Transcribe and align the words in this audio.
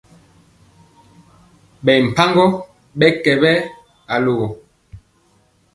Ɓɛ 1.83 1.93
mpagɔ 2.07 2.45
ɓɛ 2.99 3.07
kɛ 3.23 3.31
we 3.41 3.51
oyayoo. 4.13 4.45